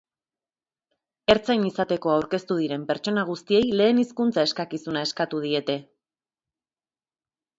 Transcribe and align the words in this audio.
Ertzain 1.33 1.65
izateko 1.69 2.13
aurkeztu 2.13 2.57
diren 2.61 2.87
pertsona 2.91 3.25
guztiei 3.29 3.61
lehen 3.81 4.01
hizkuntza 4.03 4.47
eskakizuna 4.49 5.05
eskatu 5.09 5.45
diete. 5.47 5.77